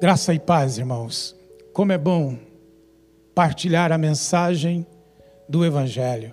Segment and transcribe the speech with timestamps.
[0.00, 1.34] Graça e paz, irmãos.
[1.72, 2.38] Como é bom
[3.34, 4.86] partilhar a mensagem
[5.48, 6.32] do Evangelho.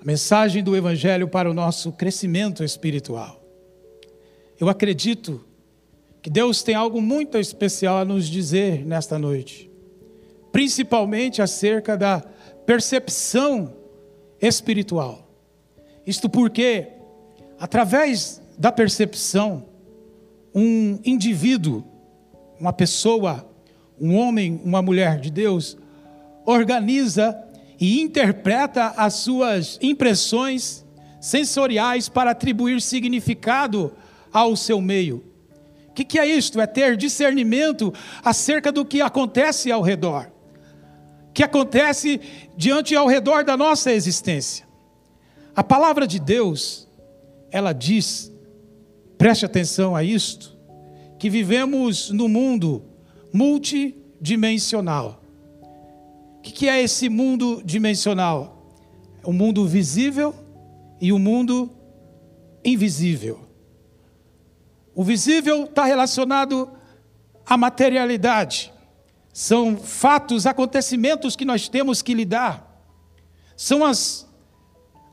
[0.00, 3.42] A mensagem do Evangelho para o nosso crescimento espiritual.
[4.60, 5.44] Eu acredito
[6.22, 9.68] que Deus tem algo muito especial a nos dizer nesta noite,
[10.52, 12.20] principalmente acerca da
[12.64, 13.74] percepção
[14.40, 15.28] espiritual.
[16.06, 16.86] Isto porque,
[17.58, 19.66] através da percepção,
[20.54, 21.95] um indivíduo
[22.58, 23.48] uma pessoa,
[24.00, 25.76] um homem, uma mulher de Deus,
[26.44, 27.36] organiza
[27.78, 30.84] e interpreta as suas impressões
[31.20, 33.92] sensoriais para atribuir significado
[34.32, 35.24] ao seu meio.
[35.88, 36.60] O que, que é isto?
[36.60, 40.30] É ter discernimento acerca do que acontece ao redor,
[41.32, 42.20] que acontece
[42.56, 44.66] diante ao redor da nossa existência.
[45.54, 46.86] A palavra de Deus,
[47.50, 48.30] ela diz,
[49.16, 50.55] preste atenção a isto,
[51.26, 52.84] que vivemos no mundo
[53.32, 55.20] multidimensional.
[56.38, 58.72] O que é esse mundo dimensional?
[59.24, 60.32] O mundo visível
[61.00, 61.68] e o mundo
[62.64, 63.40] invisível.
[64.94, 66.70] O visível está relacionado
[67.44, 68.72] à materialidade.
[69.32, 72.86] São fatos, acontecimentos que nós temos que lidar.
[73.56, 74.28] São as,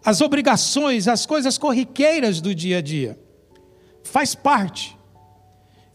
[0.06, 3.20] as obrigações, as coisas corriqueiras do dia a dia.
[4.04, 4.96] Faz parte.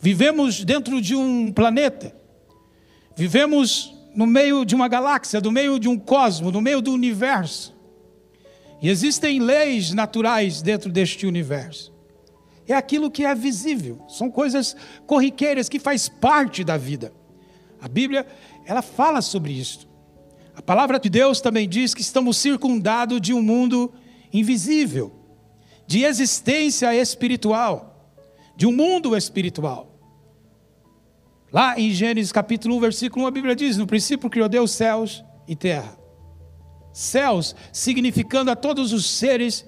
[0.00, 2.14] Vivemos dentro de um planeta,
[3.16, 7.77] vivemos no meio de uma galáxia, no meio de um cosmo, no meio do universo.
[8.80, 11.92] E existem leis naturais dentro deste universo.
[12.66, 14.76] É aquilo que é visível, são coisas
[15.06, 17.12] corriqueiras que faz parte da vida.
[17.80, 18.26] A Bíblia,
[18.66, 19.88] ela fala sobre isso.
[20.54, 23.92] A palavra de Deus também diz que estamos circundados de um mundo
[24.32, 25.12] invisível,
[25.86, 28.12] de existência espiritual,
[28.56, 29.88] de um mundo espiritual.
[31.52, 35.25] Lá em Gênesis capítulo 1, versículo 1, a Bíblia diz: No princípio criou Deus céus
[35.47, 35.98] e terra.
[36.92, 39.64] Céus significando a todos os seres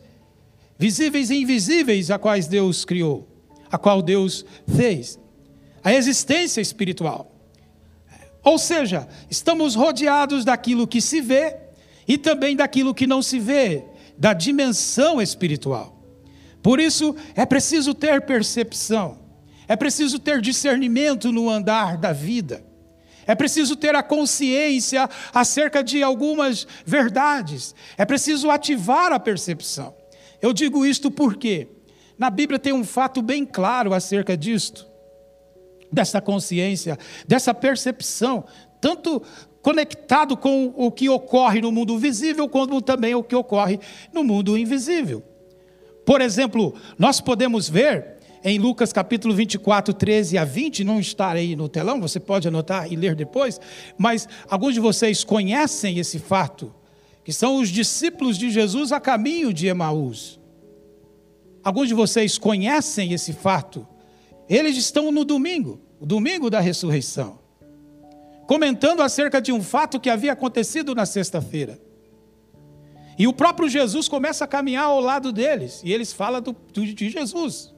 [0.79, 3.29] visíveis e invisíveis a quais Deus criou,
[3.71, 4.45] a qual Deus
[4.77, 5.19] fez.
[5.83, 7.35] A existência espiritual.
[8.43, 11.57] Ou seja, estamos rodeados daquilo que se vê
[12.07, 13.85] e também daquilo que não se vê,
[14.19, 15.99] da dimensão espiritual.
[16.63, 19.20] Por isso é preciso ter percepção.
[19.71, 22.61] É preciso ter discernimento no andar da vida.
[23.25, 27.73] É preciso ter a consciência acerca de algumas verdades.
[27.97, 29.95] É preciso ativar a percepção.
[30.43, 31.69] Eu digo isto porque
[32.19, 34.89] na Bíblia tem um fato bem claro acerca disto,
[35.93, 38.45] dessa consciência, dessa percepção,
[38.81, 39.23] tanto
[39.63, 43.79] conectado com o que ocorre no mundo visível, como também o que ocorre
[44.13, 45.23] no mundo invisível.
[46.05, 51.55] Por exemplo, nós podemos ver em Lucas capítulo 24, 13 a 20, não está aí
[51.55, 53.61] no telão, você pode anotar e ler depois,
[53.99, 56.75] mas alguns de vocês conhecem esse fato,
[57.23, 60.41] que são os discípulos de Jesus a caminho de Emaús.
[61.63, 63.87] Alguns de vocês conhecem esse fato.
[64.49, 67.39] Eles estão no domingo, o domingo da ressurreição,
[68.47, 71.79] comentando acerca de um fato que havia acontecido na sexta-feira.
[73.19, 77.11] E o próprio Jesus começa a caminhar ao lado deles, e eles falam do, de
[77.11, 77.70] Jesus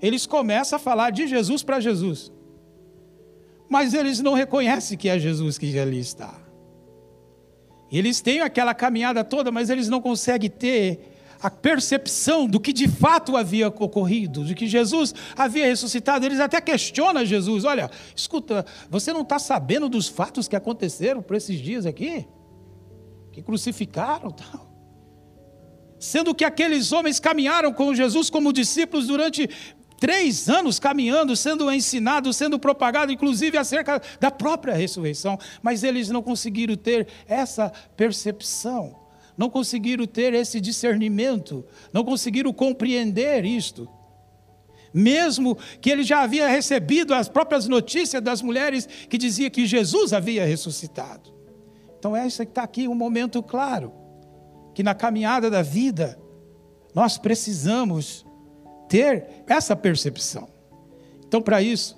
[0.00, 2.32] eles começam a falar de Jesus para Jesus.
[3.68, 6.34] Mas eles não reconhecem que é Jesus que ali está.
[7.90, 11.10] Eles têm aquela caminhada toda, mas eles não conseguem ter
[11.42, 16.24] a percepção do que de fato havia ocorrido, de que Jesus havia ressuscitado.
[16.24, 21.36] Eles até questionam Jesus: olha, escuta, você não está sabendo dos fatos que aconteceram por
[21.36, 22.26] esses dias aqui?
[23.32, 24.68] Que crucificaram tal.
[25.98, 29.48] Sendo que aqueles homens caminharam com Jesus como discípulos durante
[30.00, 36.22] três anos caminhando, sendo ensinado, sendo propagado, inclusive acerca da própria ressurreição, mas eles não
[36.22, 38.98] conseguiram ter essa percepção,
[39.36, 43.86] não conseguiram ter esse discernimento, não conseguiram compreender isto.
[44.92, 50.12] Mesmo que ele já havia recebido as próprias notícias das mulheres que dizia que Jesus
[50.12, 51.32] havia ressuscitado.
[51.98, 53.92] Então, esse está aqui um momento claro,
[54.74, 56.18] que na caminhada da vida,
[56.94, 58.26] nós precisamos
[58.90, 60.48] ter essa percepção.
[61.26, 61.96] Então, para isso,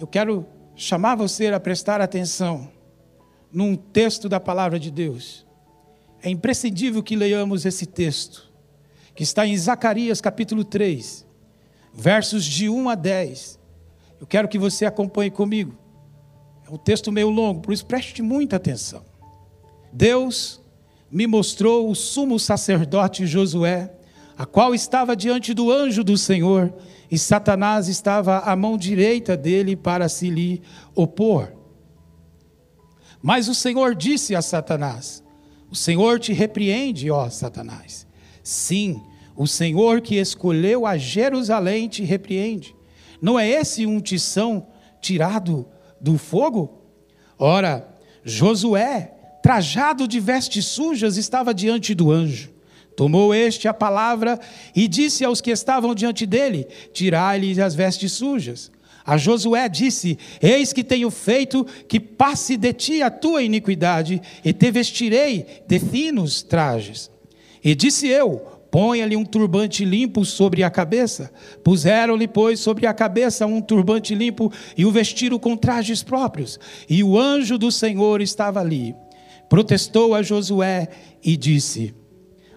[0.00, 2.68] eu quero chamar você a prestar atenção
[3.52, 5.46] num texto da palavra de Deus.
[6.20, 8.52] É imprescindível que leiamos esse texto,
[9.14, 11.24] que está em Zacarias capítulo 3,
[11.94, 13.60] versos de 1 a 10.
[14.20, 15.78] Eu quero que você acompanhe comigo.
[16.66, 19.04] É um texto meio longo, por isso preste muita atenção.
[19.92, 20.60] Deus
[21.08, 24.01] me mostrou o sumo sacerdote Josué
[24.42, 26.74] a qual estava diante do anjo do Senhor,
[27.08, 30.60] e Satanás estava à mão direita dele para se lhe
[30.96, 31.52] opor.
[33.22, 35.22] Mas o Senhor disse a Satanás:
[35.70, 38.04] O Senhor te repreende, ó Satanás.
[38.42, 39.00] Sim,
[39.36, 42.74] o Senhor que escolheu a Jerusalém te repreende.
[43.20, 44.66] Não é esse um tição
[45.00, 45.68] tirado
[46.00, 46.82] do fogo?
[47.38, 52.51] Ora, Josué, trajado de vestes sujas, estava diante do anjo.
[52.96, 54.38] Tomou este a palavra
[54.74, 58.70] e disse aos que estavam diante dele: Tirai-lhes as vestes sujas.
[59.04, 64.52] A Josué disse: Eis que tenho feito que passe de ti a tua iniquidade, e
[64.52, 67.10] te vestirei de finos trajes.
[67.64, 68.40] E disse eu:
[68.70, 71.32] Ponha-lhe um turbante limpo sobre a cabeça.
[71.62, 76.58] Puseram-lhe, pois, sobre a cabeça um turbante limpo e o vestiram com trajes próprios.
[76.88, 78.94] E o anjo do Senhor estava ali.
[79.48, 80.88] Protestou a Josué
[81.22, 81.94] e disse: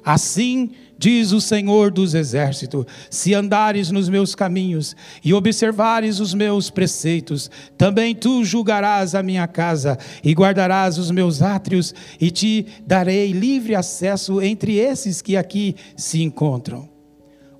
[0.06, 0.70] Assim
[1.00, 7.50] diz o Senhor dos exércitos: se andares nos meus caminhos e observares os meus preceitos,
[7.76, 13.74] também tu julgarás a minha casa e guardarás os meus átrios, e te darei livre
[13.74, 16.94] acesso entre esses que aqui se encontram.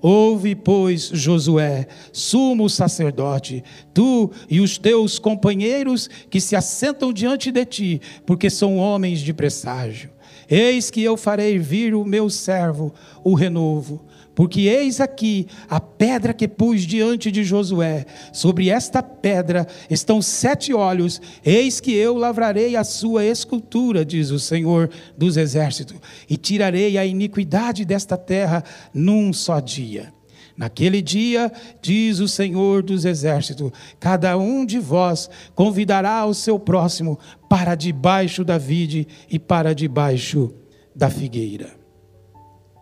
[0.00, 7.64] Ouve, pois, Josué, sumo sacerdote, tu e os teus companheiros que se assentam diante de
[7.64, 10.10] ti, porque são homens de presságio.
[10.48, 12.94] Eis que eu farei vir o meu servo,
[13.24, 14.04] o renovo,
[14.34, 18.04] porque eis aqui a pedra que pus diante de Josué.
[18.32, 21.20] Sobre esta pedra estão sete olhos.
[21.44, 25.96] Eis que eu lavrarei a sua escultura, diz o Senhor dos exércitos,
[26.28, 28.62] e tirarei a iniquidade desta terra
[28.92, 30.15] num só dia.
[30.56, 33.70] Naquele dia, diz o Senhor dos Exércitos,
[34.00, 37.18] cada um de vós convidará o seu próximo
[37.48, 40.54] para debaixo da vide e para debaixo
[40.94, 41.74] da figueira.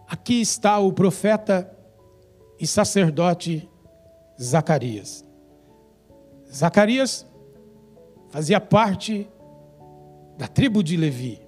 [0.09, 1.69] Aqui está o profeta
[2.61, 3.69] e sacerdote
[4.41, 5.25] Zacarias.
[6.53, 7.26] Zacarias
[8.31, 9.29] fazia parte
[10.38, 11.41] da tribo de Levi.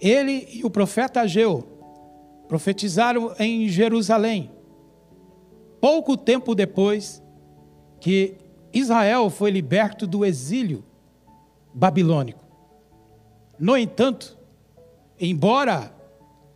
[0.00, 1.68] Ele e o profeta Ageu
[2.48, 4.50] profetizaram em Jerusalém
[5.82, 7.20] pouco tempo depois
[8.00, 8.36] que
[8.72, 10.84] Israel foi liberto do exílio
[11.74, 12.38] babilônico.
[13.58, 14.38] No entanto,
[15.18, 15.92] embora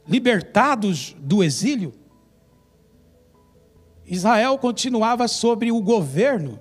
[0.07, 1.93] libertados do exílio,
[4.07, 6.61] Israel continuava sob o governo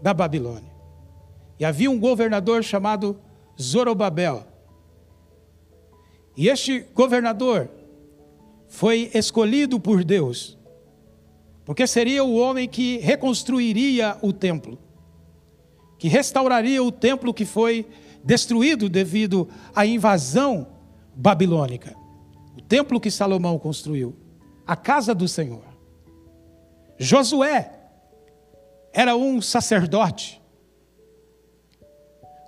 [0.00, 0.70] da Babilônia.
[1.58, 3.18] E havia um governador chamado
[3.60, 4.46] Zorobabel.
[6.36, 7.68] E este governador
[8.68, 10.57] foi escolhido por Deus
[11.68, 14.78] porque seria o homem que reconstruiria o templo,
[15.98, 17.86] que restauraria o templo que foi
[18.24, 20.66] destruído devido à invasão
[21.14, 21.94] babilônica.
[22.56, 24.16] O templo que Salomão construiu,
[24.66, 25.62] a casa do Senhor.
[26.96, 27.70] Josué
[28.90, 30.40] era um sacerdote.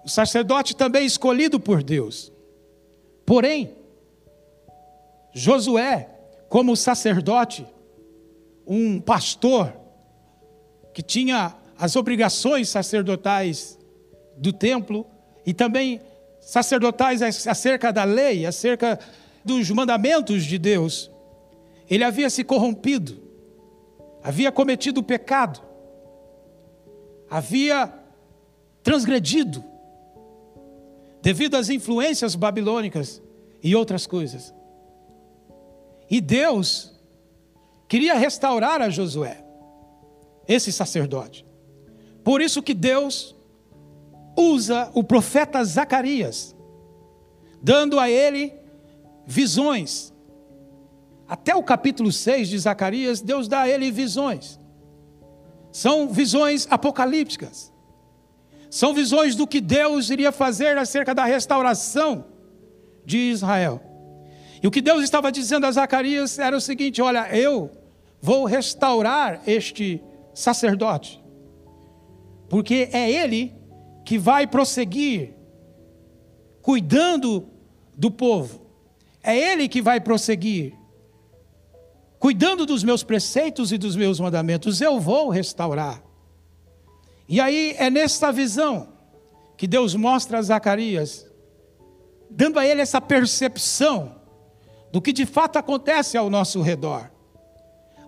[0.02, 2.32] O sacerdote também escolhido por Deus.
[3.26, 3.76] Porém,
[5.34, 6.08] Josué,
[6.48, 7.66] como sacerdote,
[8.72, 9.72] um pastor
[10.94, 13.76] que tinha as obrigações sacerdotais
[14.36, 15.04] do templo
[15.44, 16.00] e também
[16.40, 18.96] sacerdotais acerca da lei, acerca
[19.44, 21.10] dos mandamentos de Deus.
[21.88, 23.20] Ele havia se corrompido,
[24.22, 25.60] havia cometido pecado,
[27.28, 27.92] havia
[28.84, 29.64] transgredido
[31.20, 33.20] devido às influências babilônicas
[33.60, 34.54] e outras coisas.
[36.08, 36.99] E Deus
[37.90, 39.44] queria restaurar a Josué,
[40.46, 41.44] esse sacerdote.
[42.22, 43.36] Por isso que Deus
[44.38, 46.54] usa o profeta Zacarias,
[47.60, 48.54] dando a ele
[49.26, 50.14] visões.
[51.26, 54.60] Até o capítulo 6 de Zacarias, Deus dá a ele visões.
[55.72, 57.72] São visões apocalípticas.
[58.70, 62.24] São visões do que Deus iria fazer acerca da restauração
[63.04, 63.82] de Israel.
[64.62, 67.79] E o que Deus estava dizendo a Zacarias era o seguinte: olha, eu
[68.20, 70.02] vou restaurar este
[70.34, 71.22] sacerdote,
[72.48, 73.54] porque é ele
[74.04, 75.34] que vai prosseguir
[76.60, 77.48] cuidando
[77.96, 78.66] do povo,
[79.22, 80.74] é ele que vai prosseguir
[82.18, 86.02] cuidando dos meus preceitos e dos meus mandamentos, eu vou restaurar.
[87.26, 88.88] E aí é nessa visão
[89.56, 91.26] que Deus mostra a Zacarias,
[92.28, 94.16] dando a ele essa percepção
[94.92, 97.10] do que de fato acontece ao nosso redor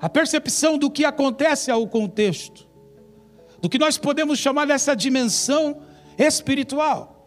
[0.03, 2.69] a percepção do que acontece ao contexto,
[3.61, 5.81] do que nós podemos chamar dessa dimensão
[6.19, 7.25] espiritual.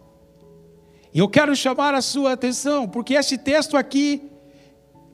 [1.13, 4.29] E eu quero chamar a sua atenção, porque este texto aqui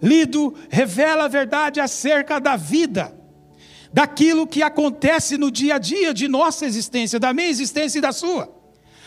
[0.02, 3.16] lido revela a verdade acerca da vida,
[3.94, 8.12] daquilo que acontece no dia a dia de nossa existência, da minha existência e da
[8.12, 8.61] sua.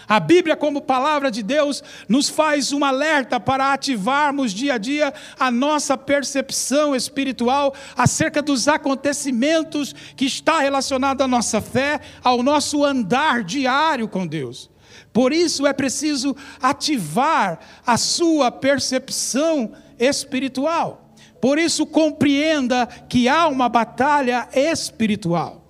[0.07, 5.13] A Bíblia, como palavra de Deus, nos faz um alerta para ativarmos dia a dia
[5.39, 12.85] a nossa percepção espiritual acerca dos acontecimentos que está relacionado à nossa fé, ao nosso
[12.85, 14.71] andar diário com Deus.
[15.13, 21.15] Por isso é preciso ativar a sua percepção espiritual.
[21.41, 25.63] Por isso compreenda que há uma batalha espiritual.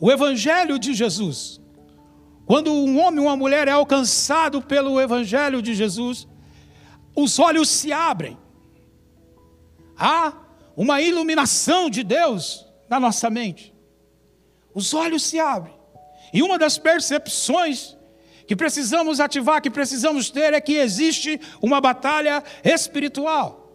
[0.00, 1.60] O evangelho de Jesus
[2.46, 6.28] quando um homem ou uma mulher é alcançado pelo Evangelho de Jesus,
[7.14, 8.38] os olhos se abrem.
[9.98, 10.32] Há
[10.76, 13.74] uma iluminação de Deus na nossa mente.
[14.72, 15.74] Os olhos se abrem.
[16.32, 17.96] E uma das percepções
[18.46, 23.72] que precisamos ativar, que precisamos ter, é que existe uma batalha espiritual.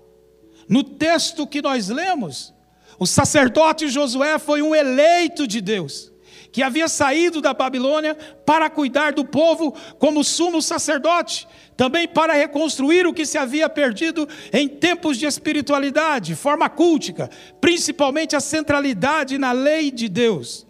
[0.69, 2.53] No texto que nós lemos,
[2.97, 6.10] o sacerdote Josué foi um eleito de Deus
[6.51, 8.15] que havia saído da Babilônia
[8.45, 14.27] para cuidar do povo como sumo sacerdote, também para reconstruir o que se havia perdido
[14.51, 17.29] em tempos de espiritualidade, forma cultica,
[17.61, 20.67] principalmente a centralidade na lei de Deus.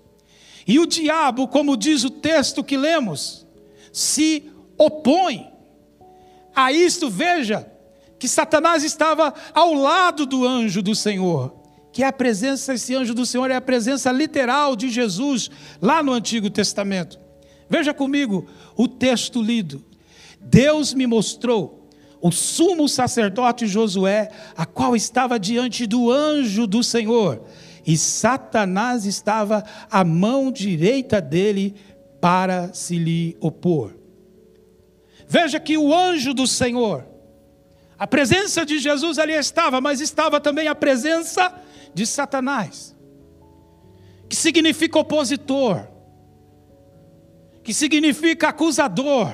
[0.67, 3.47] E o diabo, como diz o texto que lemos,
[3.91, 5.51] se opõe
[6.55, 7.69] a isto, veja,
[8.19, 11.60] que Satanás estava ao lado do anjo do Senhor
[11.91, 15.49] que é a presença, esse anjo do Senhor é a presença literal de Jesus
[15.81, 17.19] lá no Antigo Testamento.
[17.69, 19.83] Veja comigo o texto lido.
[20.39, 21.89] Deus me mostrou
[22.21, 27.43] o sumo sacerdote Josué, a qual estava diante do anjo do Senhor,
[27.85, 31.75] e Satanás estava à mão direita dele
[32.21, 33.95] para se lhe opor.
[35.27, 37.07] Veja que o anjo do Senhor,
[37.97, 41.51] a presença de Jesus ali estava, mas estava também a presença
[41.93, 42.95] de Satanás,
[44.29, 45.87] que significa opositor,
[47.63, 49.33] que significa acusador.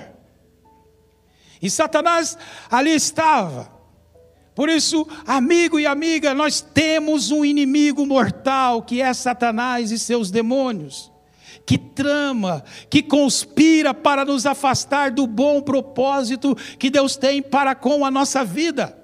[1.61, 2.37] E Satanás
[2.69, 3.77] ali estava.
[4.53, 10.31] Por isso, amigo e amiga, nós temos um inimigo mortal que é Satanás e seus
[10.31, 11.11] demônios,
[11.63, 18.03] que trama, que conspira para nos afastar do bom propósito que Deus tem para com
[18.03, 18.97] a nossa vida.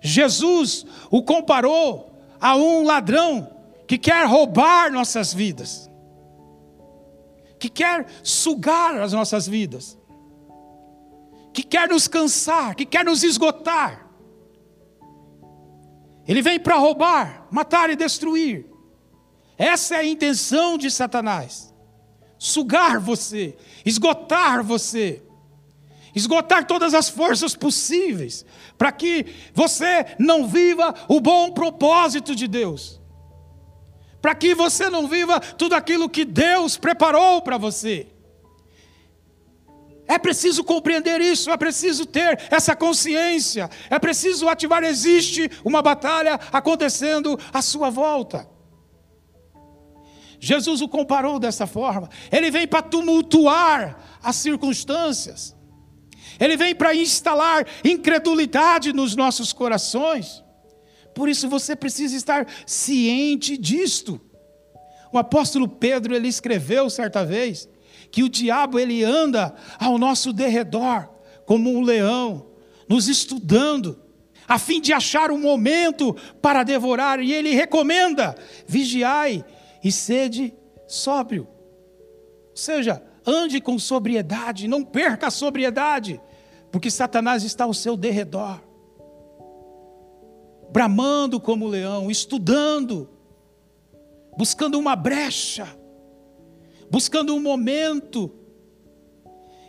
[0.00, 2.11] Jesus o comparou
[2.42, 3.48] a um ladrão
[3.86, 5.88] que quer roubar nossas vidas,
[7.60, 9.96] que quer sugar as nossas vidas,
[11.54, 14.10] que quer nos cansar, que quer nos esgotar.
[16.26, 18.66] Ele vem para roubar, matar e destruir.
[19.56, 21.72] Essa é a intenção de Satanás:
[22.36, 25.22] sugar você, esgotar você
[26.14, 28.44] esgotar todas as forças possíveis,
[28.76, 33.00] para que você não viva o bom propósito de Deus,
[34.20, 38.08] para que você não viva tudo aquilo que Deus preparou para você.
[40.06, 44.84] É preciso compreender isso, é preciso ter essa consciência, é preciso ativar.
[44.84, 48.46] Existe uma batalha acontecendo à sua volta.
[50.38, 55.56] Jesus o comparou dessa forma, ele vem para tumultuar as circunstâncias.
[56.38, 60.42] Ele vem para instalar incredulidade nos nossos corações.
[61.14, 64.20] Por isso você precisa estar ciente disto.
[65.12, 67.68] O apóstolo Pedro ele escreveu certa vez
[68.10, 71.08] que o diabo ele anda ao nosso derredor
[71.44, 72.46] como um leão,
[72.88, 74.00] nos estudando,
[74.46, 78.34] a fim de achar um momento para devorar, e ele recomenda:
[78.66, 79.44] vigiai
[79.82, 80.54] e sede
[80.86, 81.48] sóbrio.
[82.50, 86.20] Ou seja, ande com sobriedade, não perca a sobriedade,
[86.70, 88.60] porque Satanás está ao seu derredor,
[90.72, 93.08] bramando como leão, estudando,
[94.36, 95.66] buscando uma brecha,
[96.90, 98.32] buscando um momento.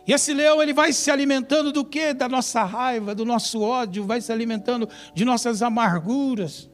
[0.06, 2.12] E esse leão ele vai se alimentando do que?
[2.12, 6.70] Da nossa raiva, do nosso ódio, vai se alimentando de nossas amarguras,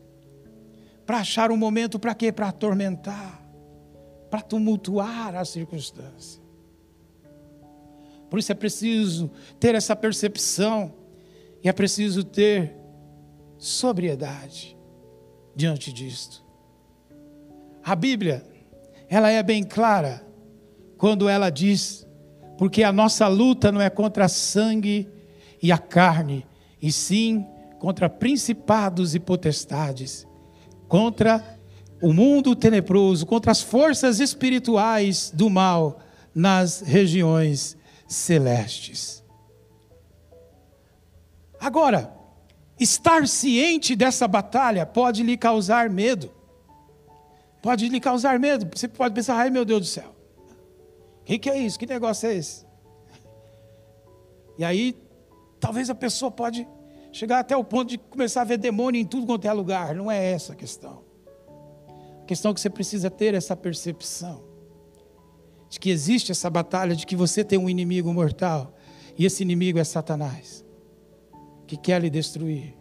[1.04, 2.30] para achar um momento para quê?
[2.30, 3.44] Para atormentar,
[4.30, 6.39] para tumultuar as circunstâncias.
[8.30, 10.94] Por isso é preciso ter essa percepção
[11.62, 12.76] e é preciso ter
[13.58, 14.78] sobriedade
[15.54, 16.42] diante disto.
[17.84, 18.44] A Bíblia,
[19.08, 20.24] ela é bem clara
[20.96, 22.06] quando ela diz:
[22.56, 25.08] porque a nossa luta não é contra sangue
[25.60, 26.46] e a carne,
[26.80, 27.44] e sim
[27.80, 30.26] contra principados e potestades,
[30.86, 31.58] contra
[32.00, 35.98] o mundo tenebroso, contra as forças espirituais do mal
[36.34, 37.76] nas regiões
[38.10, 39.22] celestes.
[41.60, 42.12] Agora,
[42.78, 46.30] estar ciente dessa batalha pode lhe causar medo.
[47.62, 48.68] Pode lhe causar medo.
[48.76, 50.16] Você pode pensar, ai meu Deus do céu.
[51.20, 51.78] O que, que é isso?
[51.78, 52.66] Que negócio é esse?
[54.58, 54.96] E aí,
[55.60, 56.66] talvez a pessoa pode
[57.12, 59.94] chegar até o ponto de começar a ver demônio em tudo quanto é lugar.
[59.94, 61.04] Não é essa a questão.
[62.22, 64.49] A questão é que você precisa ter essa percepção
[65.70, 68.74] de que existe essa batalha, de que você tem um inimigo mortal,
[69.16, 70.64] e esse inimigo é Satanás,
[71.66, 72.76] que quer lhe destruir,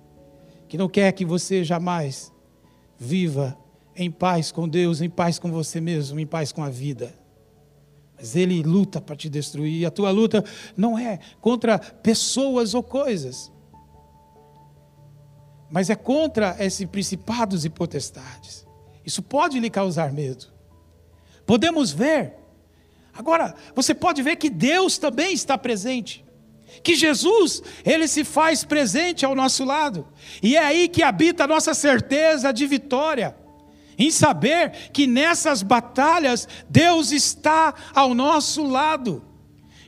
[0.67, 2.33] que não quer que você jamais
[2.97, 3.55] viva
[3.95, 7.13] em paz com Deus, em paz com você mesmo, em paz com a vida.
[8.17, 9.81] Mas ele luta para te destruir.
[9.81, 10.43] E a tua luta
[10.75, 13.51] não é contra pessoas ou coisas,
[15.69, 18.65] mas é contra esses principados e potestades.
[19.05, 20.47] Isso pode lhe causar medo.
[21.45, 22.38] Podemos ver.
[23.19, 26.23] Agora, você pode ver que Deus também está presente.
[26.81, 30.07] Que Jesus, ele se faz presente ao nosso lado.
[30.41, 33.35] E é aí que habita a nossa certeza de vitória
[33.97, 39.25] em saber que nessas batalhas Deus está ao nosso lado,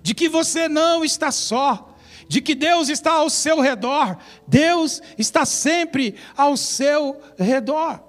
[0.03, 1.95] de que você não está só,
[2.27, 8.03] de que Deus está ao seu redor, Deus está sempre ao seu redor.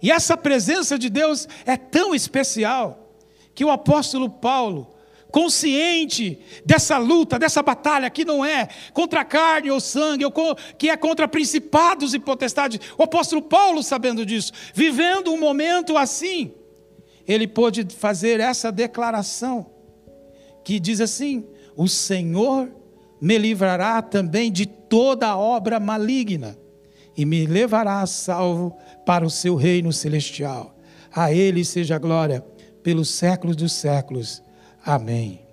[0.00, 3.02] E essa presença de Deus é tão especial
[3.56, 4.94] que o apóstolo Paulo,
[5.32, 10.32] consciente dessa luta, dessa batalha que não é contra carne ou sangue, ou
[10.78, 12.78] que é contra principados e potestades.
[12.98, 16.52] O apóstolo Paulo, sabendo disso, vivendo um momento assim,
[17.26, 19.70] ele pôde fazer essa declaração
[20.62, 22.70] que diz assim: O Senhor
[23.18, 26.58] me livrará também de toda obra maligna
[27.16, 30.76] e me levará a salvo para o seu reino celestial.
[31.10, 32.44] A ele seja glória
[32.86, 34.40] pelos séculos dos séculos.
[34.84, 35.44] Amém.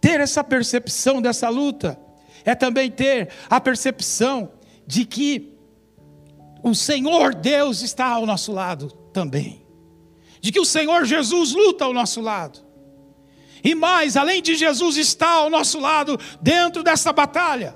[0.00, 1.98] Ter essa percepção dessa luta
[2.44, 4.52] é também ter a percepção
[4.86, 5.58] de que
[6.62, 9.66] o Senhor Deus está ao nosso lado também.
[10.40, 12.60] De que o Senhor Jesus luta ao nosso lado.
[13.64, 17.74] E mais, além de Jesus estar ao nosso lado dentro dessa batalha,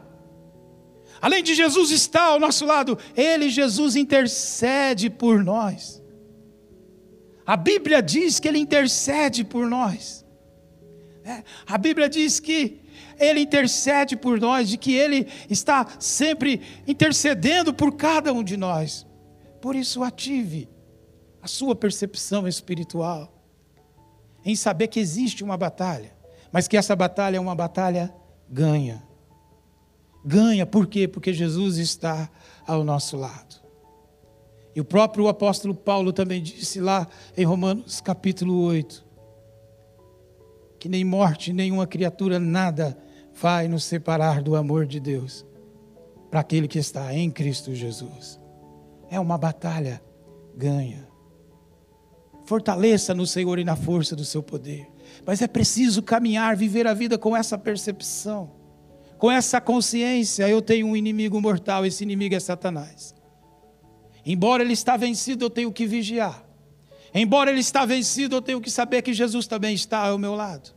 [1.20, 5.98] além de Jesus estar ao nosso lado, Ele, Jesus, intercede por nós.
[7.48, 10.22] A Bíblia diz que Ele intercede por nós.
[11.24, 12.82] É, a Bíblia diz que
[13.18, 19.06] Ele intercede por nós, de que Ele está sempre intercedendo por cada um de nós.
[19.62, 20.68] Por isso, ative
[21.40, 23.32] a sua percepção espiritual
[24.44, 26.14] em saber que existe uma batalha,
[26.52, 28.14] mas que essa batalha é uma batalha
[28.46, 29.02] ganha.
[30.22, 31.08] Ganha, por quê?
[31.08, 32.28] Porque Jesus está
[32.66, 33.57] ao nosso lado.
[34.78, 39.04] E o próprio apóstolo Paulo também disse lá em Romanos capítulo 8:
[40.78, 42.96] que nem morte, nenhuma criatura, nada
[43.34, 45.44] vai nos separar do amor de Deus
[46.30, 48.38] para aquele que está em Cristo Jesus.
[49.10, 50.00] É uma batalha
[50.56, 51.08] ganha.
[52.44, 54.86] Fortaleça no Senhor e na força do seu poder.
[55.26, 58.52] Mas é preciso caminhar, viver a vida com essa percepção,
[59.18, 60.48] com essa consciência.
[60.48, 63.17] Eu tenho um inimigo mortal, esse inimigo é Satanás.
[64.30, 66.44] Embora ele está vencido, eu tenho que vigiar.
[67.14, 70.68] Embora ele está vencido, eu tenho que saber que Jesus também está ao meu lado.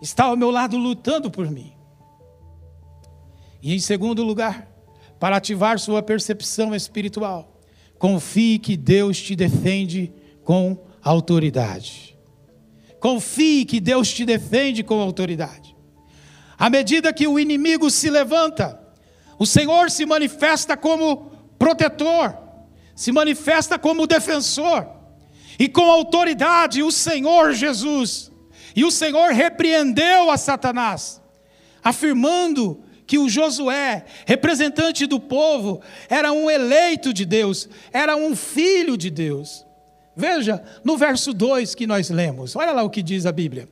[0.00, 1.74] Está ao meu lado lutando por mim.
[3.60, 4.66] E em segundo lugar,
[5.20, 7.60] para ativar sua percepção espiritual,
[7.98, 10.10] confie que Deus te defende
[10.44, 12.16] com autoridade.
[12.98, 15.76] Confie que Deus te defende com autoridade.
[16.56, 18.80] À medida que o inimigo se levanta,
[19.38, 22.36] o Senhor se manifesta como protetor,
[22.94, 24.86] se manifesta como defensor,
[25.58, 28.30] e com autoridade o Senhor Jesus.
[28.74, 31.20] E o Senhor repreendeu a Satanás,
[31.82, 38.96] afirmando que o Josué, representante do povo, era um eleito de Deus, era um filho
[38.96, 39.64] de Deus.
[40.14, 43.68] Veja, no verso 2 que nós lemos, olha lá o que diz a Bíblia.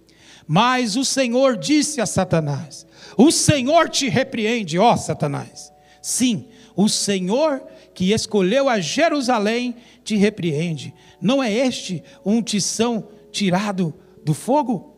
[0.47, 5.73] Mas o Senhor disse a Satanás: O Senhor te repreende, ó Satanás.
[6.03, 7.63] Sim, o Senhor
[7.95, 10.93] que escolheu a Jerusalém te repreende.
[11.21, 14.95] Não é este um tição tirado do fogo?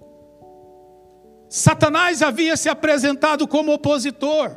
[1.48, 4.56] Satanás havia se apresentado como opositor,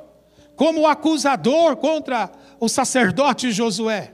[0.55, 4.13] como acusador contra o sacerdote Josué.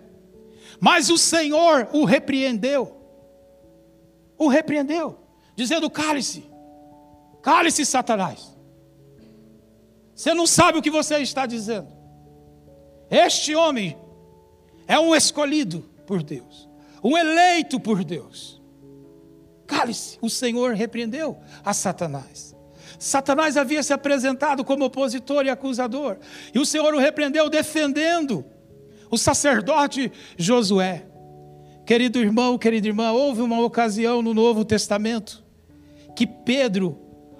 [0.79, 2.95] Mas o Senhor o repreendeu.
[4.37, 5.19] O repreendeu,
[5.55, 6.43] dizendo: cale-se,
[7.41, 8.53] cale-se, Satanás.
[10.13, 11.87] Você não sabe o que você está dizendo.
[13.09, 13.97] Este homem
[14.87, 16.69] é um escolhido por Deus,
[17.03, 18.61] um eleito por Deus.
[19.65, 22.55] Cale-se, o Senhor repreendeu a Satanás.
[22.99, 26.17] Satanás havia se apresentado como opositor e acusador,
[26.53, 28.45] e o Senhor o repreendeu defendendo
[29.09, 31.05] o sacerdote Josué.
[31.85, 35.43] Querido irmão, querida irmã, houve uma ocasião no Novo Testamento
[36.15, 36.97] que Pedro,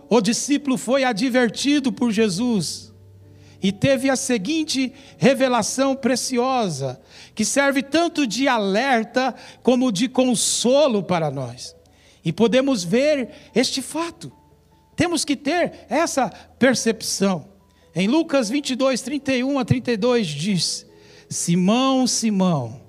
[0.09, 2.93] o discípulo, foi advertido por Jesus
[3.65, 7.01] e teve a seguinte revelação preciosa,
[7.33, 11.75] que serve tanto de alerta como de consolo para nós.
[12.23, 14.31] E podemos ver este fato.
[14.95, 17.47] Temos que ter essa percepção.
[17.95, 20.85] Em Lucas 22, 31 a 32 diz:
[21.27, 22.79] Simão, Simão,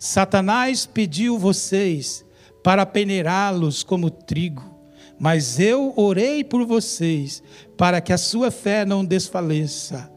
[0.00, 2.24] Satanás pediu vocês
[2.60, 4.68] para peneirá-los como trigo,
[5.16, 7.40] mas eu orei por vocês
[7.78, 10.12] para que a sua fé não desfaleça.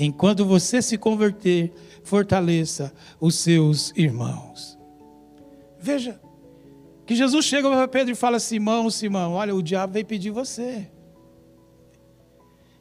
[0.00, 1.72] Enquanto você se converter,
[2.04, 4.78] fortaleça os seus irmãos.
[5.80, 6.20] Veja,
[7.04, 10.88] que Jesus chega para Pedro e fala: Simão, Simão, olha, o diabo veio pedir você.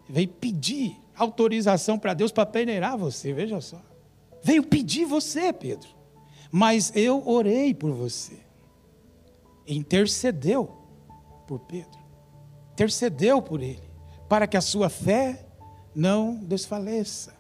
[0.08, 3.82] Veio pedir autorização para Deus para peneirar você, veja só.
[4.44, 5.90] Veio pedir você, Pedro.
[6.52, 8.38] Mas eu orei por você.
[9.66, 10.72] Intercedeu
[11.48, 12.00] por Pedro.
[12.74, 13.90] Intercedeu por ele.
[14.30, 15.47] Para que a sua fé
[15.98, 17.36] não desfaleça.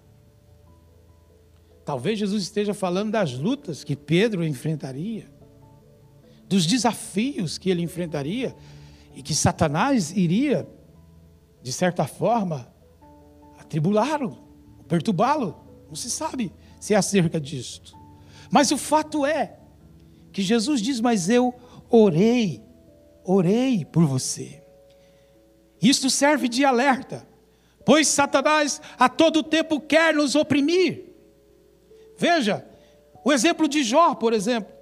[1.86, 5.30] Talvez Jesus esteja falando das lutas que Pedro enfrentaria,
[6.50, 8.56] dos desafios que ele enfrentaria
[9.16, 10.68] e que Satanás iria,
[11.62, 12.68] de certa forma,
[13.60, 14.40] atribulá-lo,
[14.88, 15.56] perturbá-lo.
[15.88, 17.96] Não se sabe se é acerca disto.
[18.50, 19.60] Mas o fato é
[20.34, 21.54] que Jesus diz: Mas eu
[21.92, 22.64] orei,
[23.24, 24.64] orei por você.
[25.80, 27.28] Isto serve de alerta,
[27.88, 31.06] pois Satanás a todo tempo quer nos oprimir.
[32.18, 32.68] Veja,
[33.24, 34.76] o exemplo de Jó, por exemplo.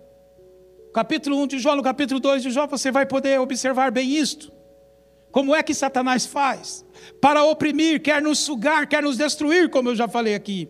[0.91, 4.51] Capítulo 1 de Jó, no capítulo 2 de Jó, você vai poder observar bem isto.
[5.31, 6.83] Como é que Satanás faz?
[7.21, 10.67] Para oprimir, quer nos sugar, quer nos destruir, como eu já falei aqui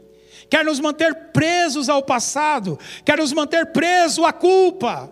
[0.49, 5.11] quer nos manter presos ao passado, quer nos manter presos à culpa,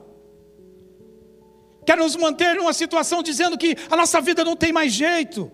[1.85, 5.51] quer nos manter numa situação dizendo que a nossa vida não tem mais jeito,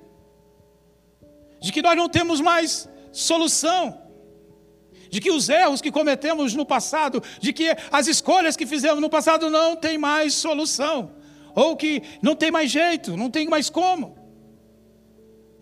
[1.59, 4.01] de que nós não temos mais solução,
[5.09, 9.09] de que os erros que cometemos no passado, de que as escolhas que fizemos no
[9.09, 11.15] passado não tem mais solução,
[11.55, 14.17] ou que não tem mais jeito, não tem mais como.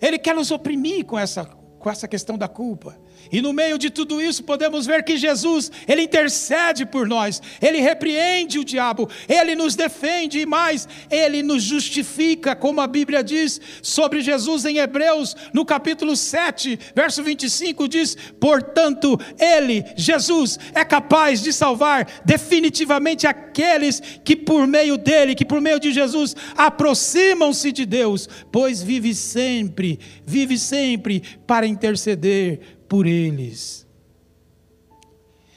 [0.01, 2.99] Ele quer nos oprimir com essa, com essa questão da culpa.
[3.31, 7.79] E no meio de tudo isso, podemos ver que Jesus, ele intercede por nós, ele
[7.79, 13.59] repreende o diabo, ele nos defende e mais, ele nos justifica, como a Bíblia diz
[13.81, 21.41] sobre Jesus em Hebreus, no capítulo 7, verso 25, diz: Portanto, ele, Jesus, é capaz
[21.41, 27.85] de salvar definitivamente aqueles que por meio dele, que por meio de Jesus, aproximam-se de
[27.85, 33.86] Deus, pois vive sempre, vive sempre para interceder por eles.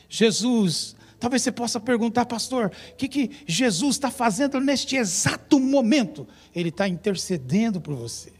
[0.08, 6.26] Jesus, talvez você possa perguntar, pastor, o que, que Jesus está fazendo neste exato momento?
[6.54, 8.32] Ele está intercedendo por você.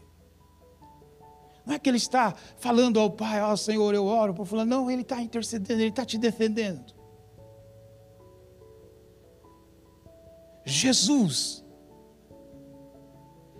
[1.65, 4.69] Não é que ele está falando ao Pai, ó oh, Senhor, eu oro por fulano.
[4.69, 6.93] Não, ele está intercedendo, ele está te defendendo.
[10.65, 11.63] Jesus,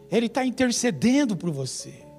[0.09, 2.10] ele está intercedendo por você.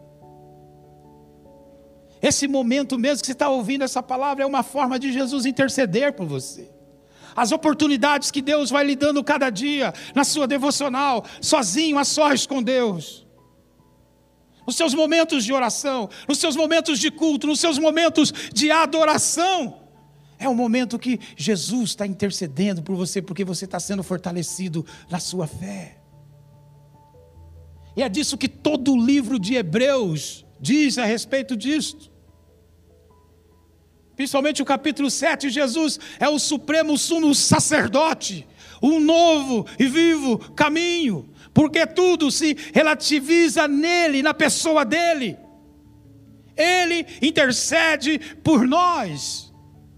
[2.23, 6.13] Esse momento mesmo que você está ouvindo essa palavra é uma forma de Jesus interceder
[6.13, 6.71] por você.
[7.35, 12.47] As oportunidades que Deus vai lhe dando cada dia, na sua devocional, sozinho, a sós
[12.47, 13.27] com Deus.
[14.65, 19.81] Nos seus momentos de oração, nos seus momentos de culto, nos seus momentos de adoração.
[20.39, 25.19] É o momento que Jesus está intercedendo por você, porque você está sendo fortalecido na
[25.19, 25.99] sua fé.
[27.97, 32.12] E é disso que todo o livro de Hebreus diz a respeito disto
[34.17, 38.47] principalmente o capítulo 7, Jesus é o supremo sumo sacerdote,
[38.83, 45.37] um novo e vivo caminho, porque tudo se relativiza nele, na pessoa dele.
[46.57, 49.53] Ele intercede por nós.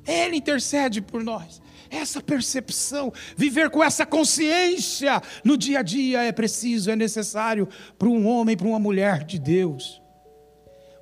[0.06, 1.62] Ele intercede por nós.
[1.90, 8.08] Essa percepção, viver com essa consciência no dia a dia é preciso, é necessário para
[8.08, 10.02] um homem, para uma mulher de Deus.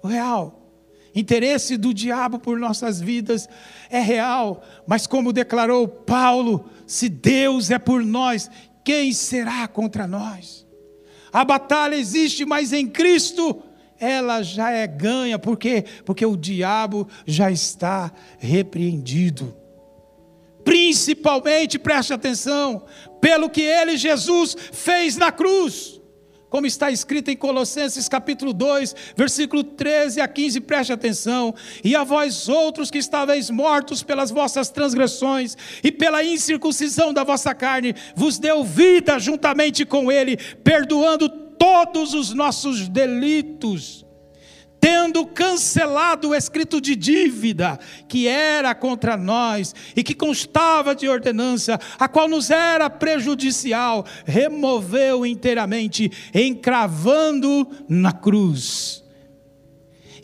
[0.02, 0.61] O real
[1.14, 3.48] interesse do diabo por nossas vidas
[3.90, 8.50] é real, mas como declarou Paulo, se Deus é por nós,
[8.84, 10.66] quem será contra nós?
[11.32, 13.62] A batalha existe, mas em Cristo
[13.98, 15.84] ela já é ganha, por quê?
[16.04, 19.56] Porque o diabo já está repreendido.
[20.64, 22.84] Principalmente, preste atenção,
[23.20, 26.01] pelo que ele, Jesus, fez na cruz
[26.52, 31.54] como está escrito em Colossenses capítulo 2, versículo 13 a 15, preste atenção.
[31.82, 37.54] E a vós outros que estáveis mortos pelas vossas transgressões e pela incircuncisão da vossa
[37.54, 44.01] carne, vos deu vida juntamente com ele, perdoando todos os nossos delitos
[44.82, 51.78] tendo cancelado o escrito de dívida que era contra nós e que constava de ordenança,
[51.96, 59.04] a qual nos era prejudicial, removeu inteiramente, encravando na cruz.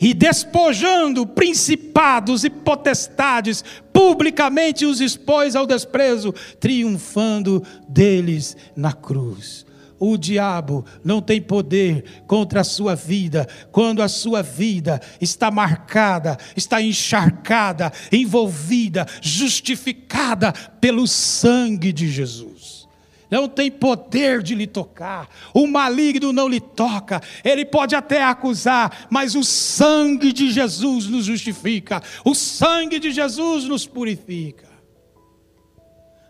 [0.01, 9.68] E despojando principados e potestades, publicamente os expôs ao desprezo, triunfando deles na cruz.
[9.99, 16.37] O diabo não tem poder contra a sua vida quando a sua vida está marcada,
[16.55, 22.87] está encharcada, envolvida, justificada pelo sangue de Jesus.
[23.29, 29.05] Não tem poder de lhe tocar, o maligno não lhe toca, ele pode até acusar,
[29.09, 34.68] mas o sangue de Jesus nos justifica, o sangue de Jesus nos purifica.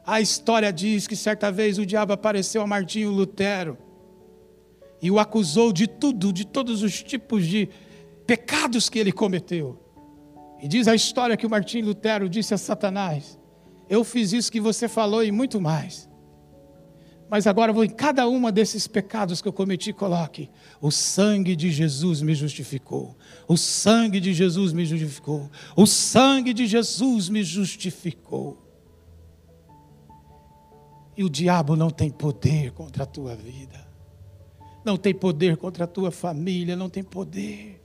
[0.09, 3.77] A história diz que certa vez o diabo apareceu a Martinho Lutero
[4.99, 7.69] e o acusou de tudo, de todos os tipos de
[8.25, 9.79] pecados que ele cometeu.
[10.59, 13.39] E diz a história que o Martinho Lutero disse a Satanás:
[13.87, 16.09] Eu fiz isso que você falou e muito mais.
[17.29, 20.49] Mas agora vou em cada uma desses pecados que eu cometi, coloque:
[20.81, 23.15] o sangue de Jesus me justificou.
[23.47, 25.51] O sangue de Jesus me justificou.
[25.75, 28.68] O sangue de Jesus me justificou.
[31.19, 33.85] E o diabo não tem poder contra a tua vida,
[34.85, 37.83] não tem poder contra a tua família, não tem poder.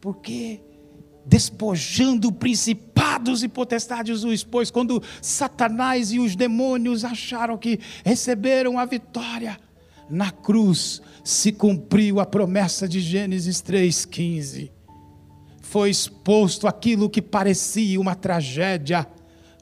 [0.00, 0.60] Porque
[1.26, 8.84] despojando principados e potestades o expôs, quando Satanás e os demônios acharam que receberam a
[8.84, 9.58] vitória,
[10.08, 14.70] na cruz se cumpriu a promessa de Gênesis 3,15.
[15.60, 19.04] Foi exposto aquilo que parecia uma tragédia,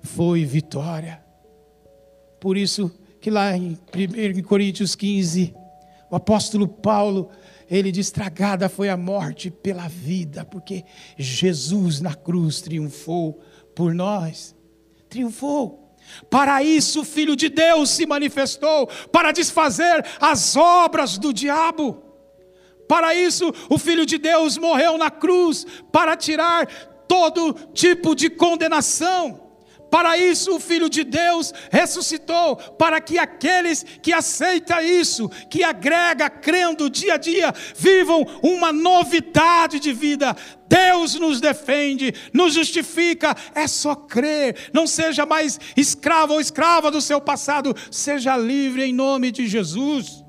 [0.03, 1.22] foi vitória.
[2.43, 5.55] Por isso que lá em 1 Coríntios 15,
[6.11, 7.31] o apóstolo Paulo,
[7.71, 10.85] ele diz: Tragada foi a morte pela vida, porque
[11.17, 13.41] Jesus na cruz triunfou
[13.77, 14.57] por nós.
[15.09, 15.95] Triunfou.
[16.29, 22.03] Para isso o Filho de Deus se manifestou, para desfazer as obras do diabo.
[22.89, 26.67] Para isso o Filho de Deus morreu na cruz, para tirar
[27.07, 29.42] todo tipo de condenação.
[29.93, 36.31] Para isso o Filho de Deus ressuscitou, para que aqueles que aceitam isso, que agrega
[36.31, 40.35] crendo dia a dia, vivam uma novidade de vida.
[40.67, 44.71] Deus nos defende, nos justifica, é só crer.
[44.73, 50.25] Não seja mais escravo ou escrava do seu passado, seja livre em nome de Jesus.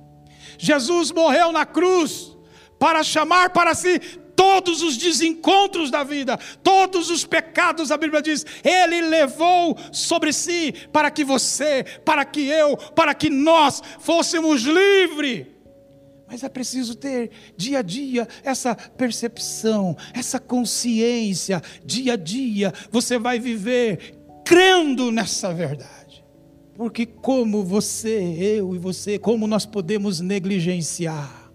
[0.58, 2.36] Jesus morreu na cruz
[2.78, 8.46] para chamar para si todos os desencontros da vida, todos os pecados, a Bíblia diz,
[8.64, 15.48] Ele levou sobre si para que você, para que eu, para que nós fôssemos livres.
[16.28, 23.20] Mas é preciso ter dia a dia essa percepção, essa consciência, dia a dia você
[23.20, 26.26] vai viver crendo nessa verdade.
[26.76, 28.20] Porque como você,
[28.58, 31.52] eu e você, como nós podemos negligenciar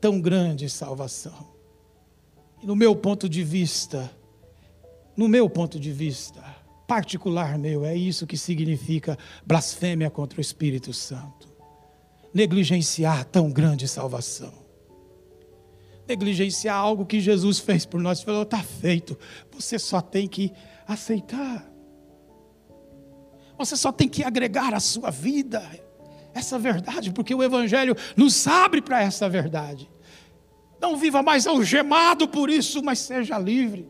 [0.00, 1.51] tão grande salvação?
[2.62, 4.10] No meu ponto de vista,
[5.16, 6.40] no meu ponto de vista,
[6.86, 11.48] particular meu, é isso que significa blasfêmia contra o Espírito Santo.
[12.32, 14.52] Negligenciar tão grande salvação.
[16.06, 18.22] Negligenciar algo que Jesus fez por nós.
[18.22, 19.18] Falou, está feito.
[19.52, 20.52] Você só tem que
[20.86, 21.68] aceitar.
[23.58, 25.62] Você só tem que agregar à sua vida
[26.34, 29.88] essa verdade, porque o Evangelho nos abre para essa verdade.
[30.82, 33.88] Não viva mais algemado por isso, mas seja livre.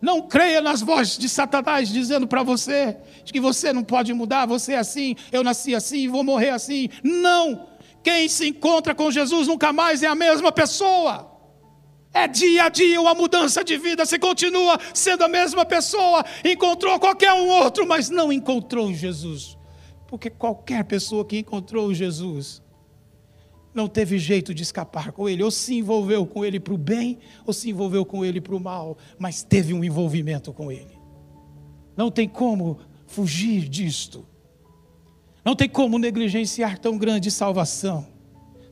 [0.00, 4.72] Não creia nas vozes de Satanás dizendo para você que você não pode mudar, você
[4.72, 6.88] é assim, eu nasci assim, vou morrer assim.
[7.04, 7.68] Não!
[8.02, 11.30] Quem se encontra com Jesus nunca mais é a mesma pessoa.
[12.14, 14.06] É dia a dia uma mudança de vida.
[14.06, 16.24] Você continua sendo a mesma pessoa.
[16.42, 19.58] Encontrou qualquer um outro, mas não encontrou Jesus.
[20.08, 22.61] Porque qualquer pessoa que encontrou Jesus
[23.74, 27.18] não teve jeito de escapar com ele, ou se envolveu com ele para o bem,
[27.46, 30.98] ou se envolveu com ele para o mal, mas teve um envolvimento com ele.
[31.96, 34.26] Não tem como fugir disto.
[35.44, 38.06] Não tem como negligenciar tão grande salvação,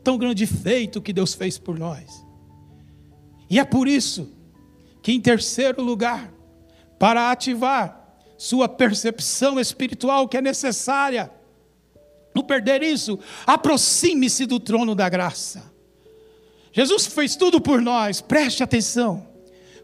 [0.05, 2.25] tão grande feito que Deus fez por nós.
[3.49, 4.33] E é por isso
[5.03, 6.33] que, em terceiro lugar,
[6.99, 7.99] para ativar
[8.39, 11.31] sua percepção espiritual que é necessária,
[12.35, 15.71] não perder isso, aproxime-se do trono da graça.
[16.73, 19.27] Jesus fez tudo por nós, preste atenção.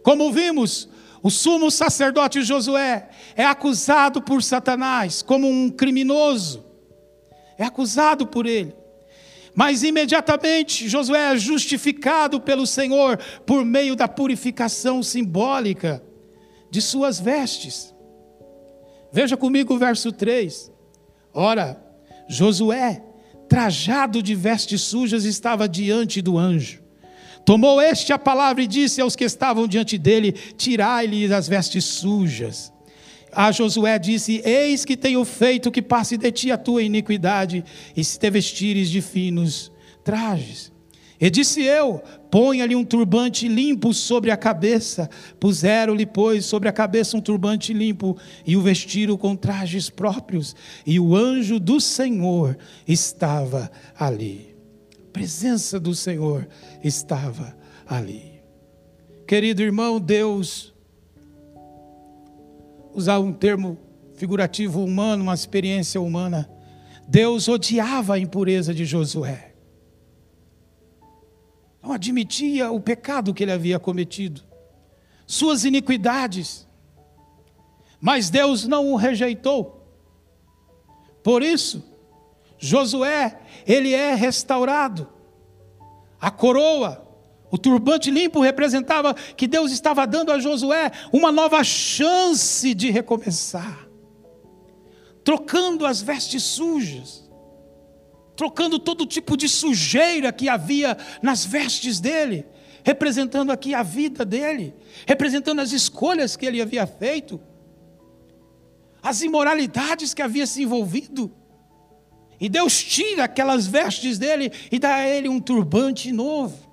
[0.03, 0.89] Como vimos,
[1.23, 6.65] o sumo sacerdote Josué é acusado por Satanás como um criminoso,
[7.59, 8.75] é acusado por ele.
[9.53, 16.03] Mas imediatamente Josué é justificado pelo Senhor por meio da purificação simbólica
[16.71, 17.95] de suas vestes.
[19.11, 20.71] Veja comigo o verso 3.
[21.33, 21.83] Ora,
[22.29, 23.03] Josué,
[23.49, 26.83] trajado de vestes sujas, estava diante do anjo.
[27.45, 32.73] Tomou este a palavra e disse aos que estavam diante dele: Tirai-lhe as vestes sujas.
[33.33, 37.65] A Josué disse: Eis que tenho feito que passe de ti a tua iniquidade,
[37.97, 39.71] e se te vestires de finos
[40.03, 40.73] trajes.
[41.21, 45.09] E disse eu: Ponha-lhe um turbante limpo sobre a cabeça.
[45.41, 50.55] Puseram-lhe, pois, sobre a cabeça um turbante limpo e o vestiram com trajes próprios.
[50.87, 54.55] E o anjo do Senhor estava ali.
[54.93, 56.47] A presença do Senhor
[56.85, 58.43] estava ali.
[59.27, 60.75] Querido irmão, Deus,
[62.95, 63.79] usar um termo
[64.15, 66.49] figurativo humano, uma experiência humana,
[67.09, 69.46] Deus odiava a impureza de Josué
[71.87, 74.43] não admitia o pecado que ele havia cometido,
[75.25, 76.67] suas iniquidades.
[78.01, 79.87] Mas Deus não o rejeitou.
[81.23, 81.85] Por isso,
[82.59, 85.09] Josué, ele é restaurado.
[86.21, 87.07] A coroa,
[87.53, 93.89] o turbante limpo representava que Deus estava dando a Josué uma nova chance de recomeçar,
[95.23, 97.26] trocando as vestes sujas
[98.37, 102.45] trocando todo tipo de sujeira que havia nas vestes dele,
[102.85, 104.75] representando aqui a vida dele,
[105.07, 107.41] representando as escolhas que ele havia feito,
[109.03, 111.33] as imoralidades que havia se envolvido.
[112.39, 116.66] E Deus tira aquelas vestes dele e dá a ele um turbante novo.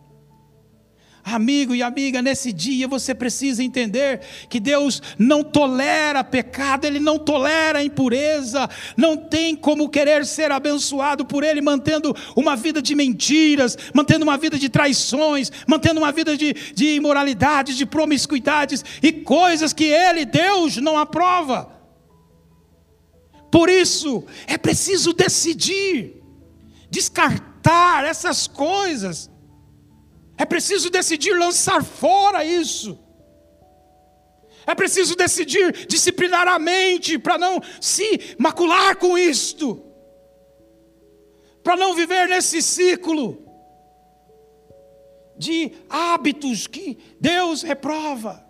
[1.26, 7.18] Amigo e amiga, nesse dia você precisa entender que Deus não tolera pecado, Ele não
[7.18, 13.78] tolera impureza, não tem como querer ser abençoado por Ele, mantendo uma vida de mentiras,
[13.94, 19.72] mantendo uma vida de traições, mantendo uma vida de, de imoralidade, de promiscuidades e coisas
[19.72, 21.72] que Ele, Deus, não aprova.
[23.50, 26.22] Por isso, é preciso decidir,
[26.90, 29.32] descartar essas coisas
[30.38, 33.00] é preciso decidir lançar fora isso.
[34.66, 39.84] É preciso decidir disciplinar a mente para não se macular com isto.
[41.62, 43.44] Para não viver nesse ciclo
[45.38, 48.46] de hábitos que Deus reprova,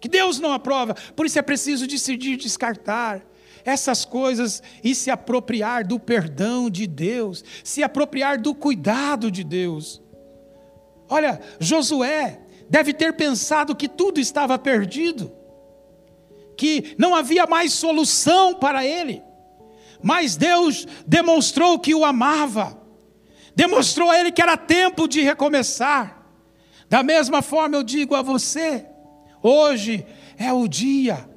[0.00, 0.94] que Deus não aprova.
[1.14, 3.24] Por isso é preciso decidir descartar
[3.64, 10.00] essas coisas e se apropriar do perdão de Deus, se apropriar do cuidado de Deus.
[11.08, 15.32] Olha, Josué deve ter pensado que tudo estava perdido,
[16.56, 19.22] que não havia mais solução para ele,
[20.02, 22.80] mas Deus demonstrou que o amava,
[23.54, 26.16] demonstrou a ele que era tempo de recomeçar.
[26.88, 28.86] Da mesma forma, eu digo a você:
[29.42, 31.28] hoje é o dia,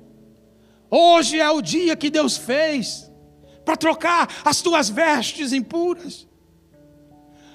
[0.89, 3.09] hoje é o dia que Deus fez
[3.63, 6.27] para trocar as tuas vestes impuras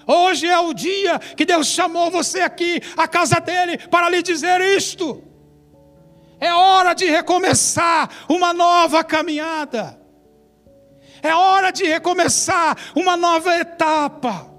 [0.07, 4.61] Hoje é o dia que Deus chamou você aqui, à casa dele, para lhe dizer
[4.61, 5.23] isto.
[6.39, 10.01] É hora de recomeçar uma nova caminhada.
[11.23, 14.55] É hora de recomeçar uma nova etapa.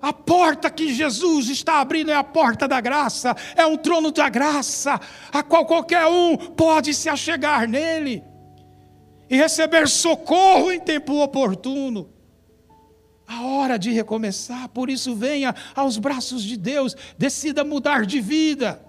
[0.00, 4.30] A porta que Jesus está abrindo é a porta da graça, é um trono da
[4.30, 4.98] graça,
[5.30, 8.24] a qual qualquer um pode se achegar nele
[9.28, 12.19] e receber socorro em tempo oportuno
[13.30, 14.68] a hora de recomeçar.
[14.70, 18.84] Por isso, venha aos braços de Deus, decida mudar de vida.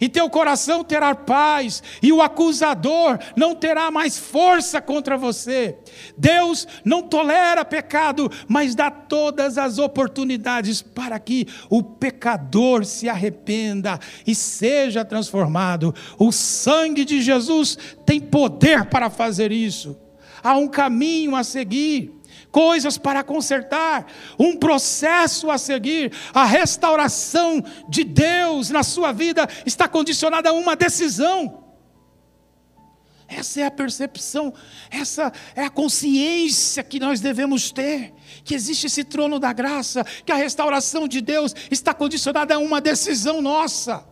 [0.00, 5.76] E teu coração terá paz, e o acusador não terá mais força contra você.
[6.16, 14.00] Deus não tolera pecado, mas dá todas as oportunidades para que o pecador se arrependa
[14.26, 15.94] e seja transformado.
[16.18, 19.96] O sangue de Jesus tem poder para fazer isso.
[20.42, 22.21] Há um caminho a seguir
[22.52, 24.06] coisas para consertar,
[24.38, 26.12] um processo a seguir.
[26.32, 31.62] A restauração de Deus na sua vida está condicionada a uma decisão.
[33.26, 34.52] Essa é a percepção,
[34.90, 38.12] essa é a consciência que nós devemos ter,
[38.44, 42.78] que existe esse trono da graça, que a restauração de Deus está condicionada a uma
[42.78, 44.06] decisão nossa.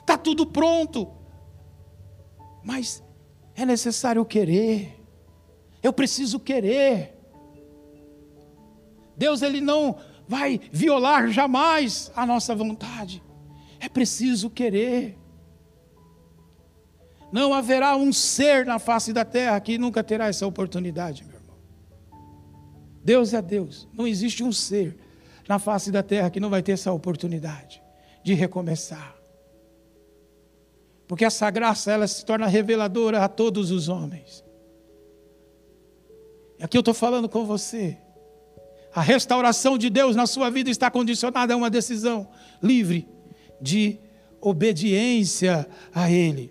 [0.00, 1.12] Está tudo pronto,
[2.64, 3.02] mas
[3.54, 4.94] é necessário querer,
[5.82, 7.15] Eu preciso querer.
[9.16, 9.96] Deus ele não
[10.28, 13.22] vai violar jamais a nossa vontade.
[13.80, 15.18] É preciso querer.
[17.32, 21.56] Não haverá um ser na face da terra que nunca terá essa oportunidade, meu irmão.
[23.02, 23.88] Deus é Deus.
[23.92, 24.98] Não existe um ser
[25.48, 27.82] na face da terra que não vai ter essa oportunidade
[28.24, 29.14] de recomeçar.
[31.06, 34.44] Porque essa graça ela se torna reveladora a todos os homens.
[36.58, 37.96] E aqui eu estou falando com você.
[38.96, 42.26] A restauração de Deus na sua vida está condicionada a uma decisão
[42.62, 43.06] livre
[43.60, 44.00] de
[44.40, 46.50] obediência a Ele.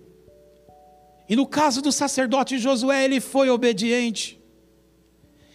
[1.28, 4.40] E no caso do sacerdote Josué, ele foi obediente.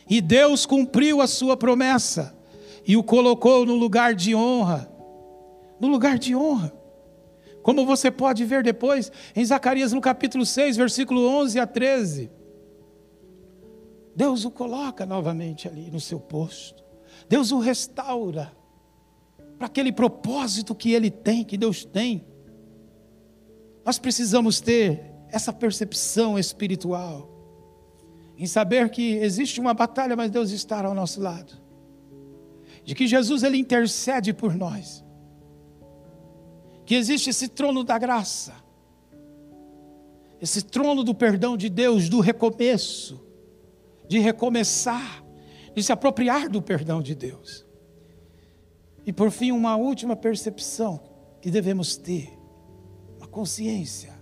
[0.09, 2.37] E Deus cumpriu a sua promessa
[2.85, 4.91] e o colocou no lugar de honra.
[5.79, 6.73] No lugar de honra.
[7.63, 12.40] Como você pode ver depois em Zacarias no capítulo 6, versículo 11 a 13.
[14.21, 16.85] Deus o coloca novamente ali no seu posto.
[17.27, 18.55] Deus o restaura
[19.57, 22.27] para aquele propósito que ele tem, que Deus tem.
[23.83, 27.31] Nós precisamos ter essa percepção espiritual,
[28.37, 31.55] em saber que existe uma batalha, mas Deus está ao nosso lado,
[32.85, 35.03] de que Jesus ele intercede por nós,
[36.85, 38.53] que existe esse trono da graça,
[40.43, 43.30] esse trono do perdão de Deus, do recomeço,
[44.11, 45.25] de recomeçar,
[45.73, 47.65] de se apropriar do perdão de Deus.
[49.07, 51.01] E por fim, uma última percepção
[51.41, 52.37] que devemos ter,
[53.19, 54.13] uma consciência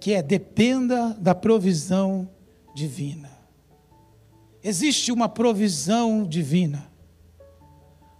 [0.00, 2.28] que é dependa da provisão
[2.74, 3.30] divina.
[4.60, 6.90] Existe uma provisão divina.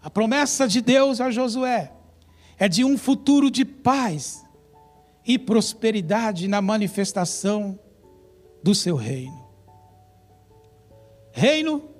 [0.00, 1.92] A promessa de Deus a Josué
[2.56, 4.44] é de um futuro de paz
[5.26, 7.76] e prosperidade na manifestação
[8.62, 9.43] do seu reino.
[11.36, 11.90] Reino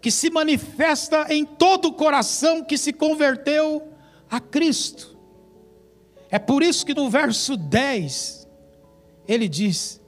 [0.00, 3.88] que se manifesta em todo o coração que se converteu
[4.28, 5.16] a Cristo.
[6.28, 8.48] É por isso que no verso 10
[9.28, 10.00] ele diz: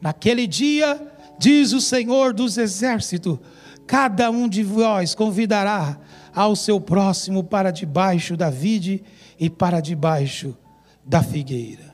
[0.00, 3.40] Naquele dia, diz o Senhor dos exércitos,
[3.88, 5.98] cada um de vós convidará
[6.32, 9.02] ao seu próximo para debaixo da vide
[9.38, 10.56] e para debaixo
[11.04, 11.92] da figueira.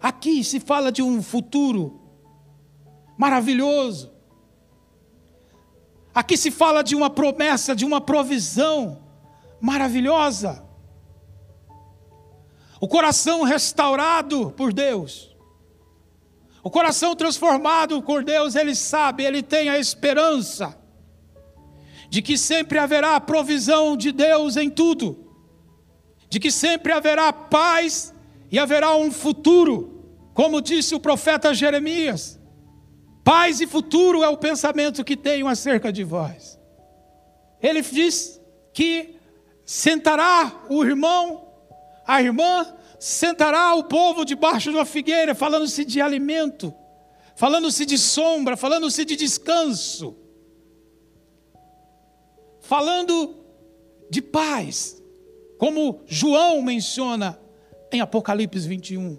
[0.00, 2.00] Aqui se fala de um futuro
[3.16, 4.11] maravilhoso.
[6.14, 9.02] Aqui se fala de uma promessa, de uma provisão
[9.60, 10.72] maravilhosa
[12.82, 15.30] o coração restaurado por Deus,
[16.64, 20.76] o coração transformado por Deus, ele sabe, ele tem a esperança
[22.10, 25.32] de que sempre haverá provisão de Deus em tudo,
[26.28, 28.12] de que sempre haverá paz
[28.50, 30.04] e haverá um futuro,
[30.34, 32.40] como disse o profeta Jeremias.
[33.24, 36.58] Paz e futuro é o pensamento que tenho acerca de vós.
[37.60, 38.40] Ele diz
[38.72, 39.16] que
[39.64, 41.52] sentará o irmão
[42.06, 42.66] a irmã
[42.98, 46.74] sentará o povo debaixo de uma figueira, falando-se de alimento,
[47.34, 50.16] falando-se de sombra, falando-se de descanso,
[52.60, 53.36] falando
[54.10, 55.02] de paz,
[55.58, 57.38] como João menciona
[57.90, 59.18] em Apocalipse 21.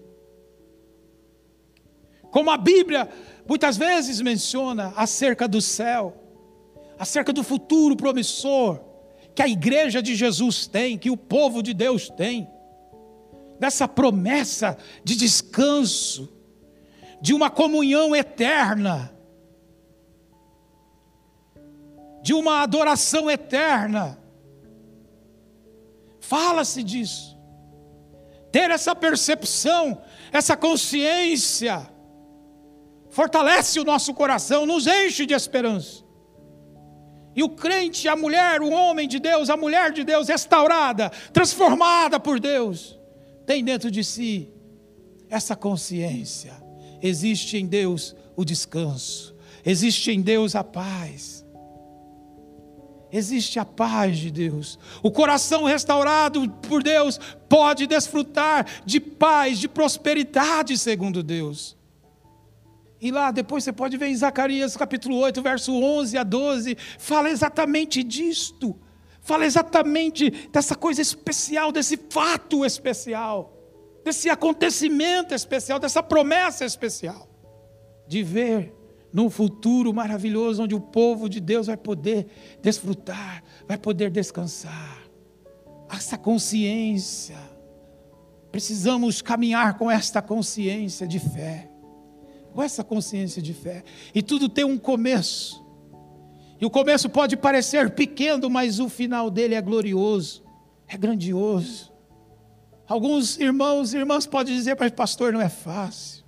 [2.32, 3.10] Como a Bíblia
[3.48, 6.16] muitas vezes menciona acerca do céu,
[6.98, 8.80] acerca do futuro promissor
[9.36, 12.48] que a igreja de Jesus tem, que o povo de Deus tem
[13.60, 16.32] dessa promessa de descanso,
[17.22, 19.14] de uma comunhão eterna,
[22.22, 24.20] de uma adoração eterna.
[26.20, 27.38] Fala-se disso.
[28.52, 31.89] Ter essa percepção, essa consciência,
[33.14, 36.03] fortalece o nosso coração, nos enche de esperança.
[37.36, 42.20] E o crente, a mulher, o homem de Deus, a mulher de Deus, restaurada, transformada
[42.20, 42.99] por Deus,
[43.45, 44.49] tem dentro de si
[45.30, 46.53] essa consciência.
[47.01, 51.43] Existe em Deus o descanso, existe em Deus a paz.
[53.16, 54.80] Existe a paz de Deus.
[55.03, 61.78] O coração restaurado por Deus pode desfrutar de paz, de prosperidade, segundo Deus.
[63.04, 67.30] E lá depois você pode ver em Zacarias capítulo 8, verso 11 a 12, fala
[67.30, 68.80] exatamente disto.
[69.20, 73.58] Fala exatamente dessa coisa especial, desse fato especial,
[74.06, 77.28] desse acontecimento especial, dessa promessa especial,
[78.08, 78.74] de ver
[79.12, 82.28] num futuro maravilhoso onde o povo de Deus vai poder
[82.62, 85.04] desfrutar, vai poder descansar.
[85.89, 87.38] Essa consciência,
[88.49, 91.70] precisamos caminhar com esta consciência de fé,
[92.54, 93.84] com essa consciência de fé.
[94.14, 95.64] E tudo tem um começo.
[96.62, 100.43] E o começo pode parecer pequeno, mas o final dele é glorioso,
[100.88, 101.91] é grandioso.
[102.88, 106.24] Alguns irmãos e irmãs podem dizer, mas pastor, não é fácil.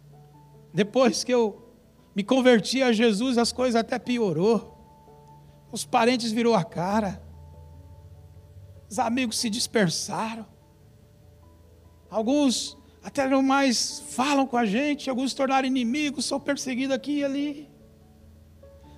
[0.73, 1.71] Depois que eu
[2.15, 4.73] me converti a Jesus, as coisas até piorou.
[5.71, 7.21] Os parentes virou a cara.
[8.89, 10.45] Os amigos se dispersaram.
[12.09, 17.19] Alguns até não mais falam com a gente, alguns se tornaram inimigos, sou perseguido aqui
[17.19, 17.69] e ali.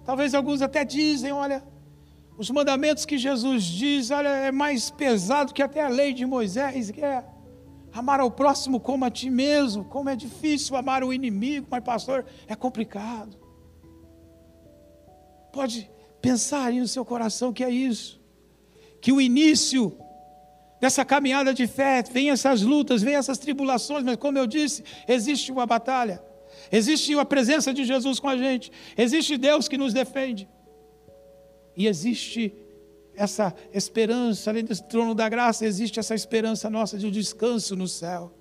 [0.05, 1.61] Talvez alguns até dizem, olha,
[2.37, 6.89] os mandamentos que Jesus diz, olha, é mais pesado que até a lei de Moisés,
[6.89, 7.21] que é
[7.91, 12.25] amar ao próximo como a ti mesmo, como é difícil amar o inimigo, mas pastor,
[12.47, 13.37] é complicado.
[15.51, 15.91] Pode
[16.21, 18.21] pensar aí no seu coração que é isso,
[19.01, 19.99] que o início
[20.79, 25.51] dessa caminhada de fé, vem essas lutas, vem essas tribulações, mas como eu disse, existe
[25.51, 26.21] uma batalha,
[26.71, 30.47] existe a presença de Jesus com a gente, existe Deus que nos defende,
[31.75, 32.53] e existe
[33.15, 37.87] essa esperança, além desse trono da graça, existe essa esperança nossa de um descanso no
[37.87, 38.31] céu.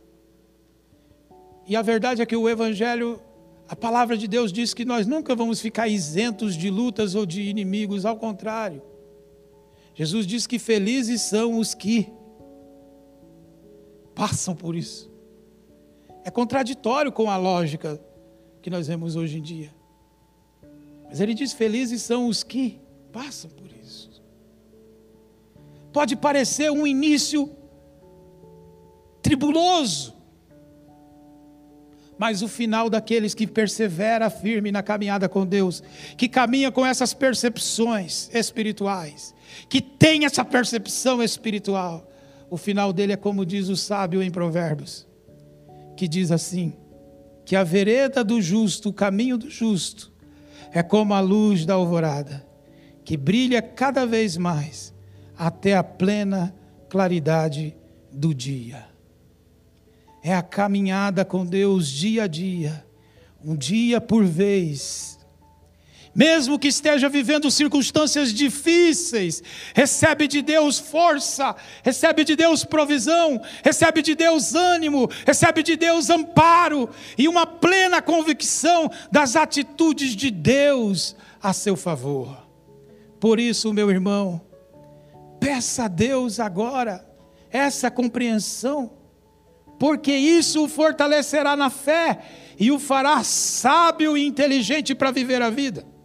[1.67, 3.21] E a verdade é que o Evangelho,
[3.67, 7.43] a palavra de Deus diz que nós nunca vamos ficar isentos de lutas ou de
[7.43, 8.83] inimigos, ao contrário.
[9.95, 12.13] Jesus diz que felizes são os que
[14.17, 15.09] passam por isso.
[16.25, 18.01] É contraditório com a lógica
[18.61, 19.73] que nós vemos hoje em dia.
[21.09, 22.81] Mas ele diz: felizes são os que
[23.13, 24.11] passam por isso.
[25.93, 27.55] Pode parecer um início
[29.23, 30.15] tribuloso,
[32.19, 35.83] mas o final daqueles que persevera firme na caminhada com Deus,
[36.17, 39.35] que caminha com essas percepções espirituais,
[39.69, 42.09] que tem essa percepção espiritual,
[42.51, 45.07] o final dele é como diz o sábio em Provérbios,
[45.97, 46.73] que diz assim:
[47.45, 50.13] que a vereda do justo, o caminho do justo,
[50.73, 52.47] é como a luz da alvorada,
[53.05, 54.95] que brilha cada vez mais
[55.37, 56.55] até a plena
[56.89, 57.77] claridade
[58.13, 58.85] do dia.
[60.23, 62.85] É a caminhada com Deus dia a dia,
[63.45, 65.16] um dia por vez
[66.17, 69.43] mesmo que esteja vivendo circunstâncias difíceis,
[69.75, 76.09] recebe de Deus força, recebe de Deus provisão, recebe de Deus ânimo, recebe de Deus
[76.09, 76.89] amparo
[77.19, 82.49] e uma plena convicção das atitudes de Deus a seu favor.
[83.21, 84.41] Por isso, meu irmão,
[85.39, 87.07] peça a Deus agora
[87.51, 88.91] essa compreensão,
[89.79, 92.21] porque isso o fortalecerá na fé
[92.59, 95.96] e o fará sábio e inteligente para viver a vida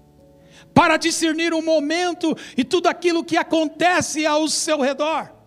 [0.73, 5.41] para discernir o momento e tudo aquilo que acontece ao seu redor.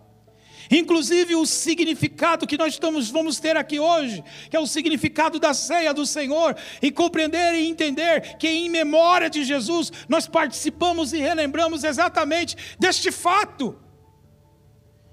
[0.70, 5.52] Inclusive o significado que nós estamos, vamos ter aqui hoje, que é o significado da
[5.52, 11.18] ceia do Senhor, e compreender e entender que em memória de Jesus nós participamos e
[11.18, 13.78] relembramos exatamente deste fato,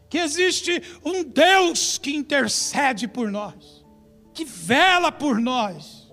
[0.09, 3.85] que existe um Deus que intercede por nós,
[4.33, 6.11] que vela por nós,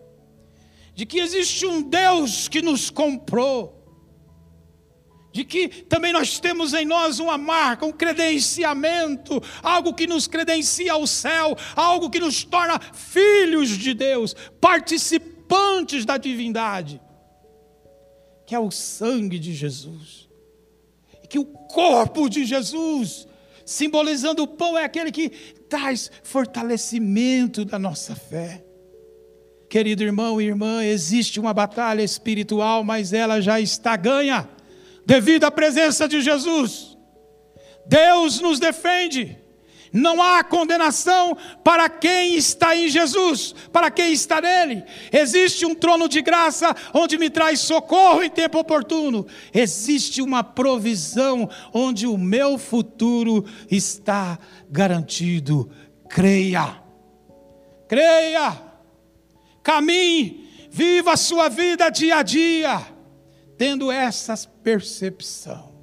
[0.95, 3.78] de que existe um Deus que nos comprou,
[5.39, 10.95] de que também nós temos em nós uma marca, um credenciamento, algo que nos credencia
[10.95, 17.01] ao céu, algo que nos torna filhos de Deus, participantes da divindade,
[18.45, 20.28] que é o sangue de Jesus,
[21.22, 23.28] e que o corpo de Jesus,
[23.64, 25.28] simbolizando o pão, é aquele que
[25.68, 28.64] traz fortalecimento da nossa fé.
[29.70, 34.49] Querido irmão e irmã, existe uma batalha espiritual, mas ela já está ganha
[35.09, 36.99] devido à presença de Jesus.
[37.87, 39.39] Deus nos defende.
[39.91, 41.35] Não há condenação
[41.65, 44.85] para quem está em Jesus, para quem está nele.
[45.11, 49.27] Existe um trono de graça onde me traz socorro em tempo oportuno.
[49.55, 54.39] Existe uma provisão onde o meu futuro está
[54.69, 55.71] garantido.
[56.07, 56.83] Creia,
[57.89, 58.61] creia,
[59.63, 62.98] caminhe, viva a sua vida dia a dia
[63.59, 65.75] tendo essa percepção,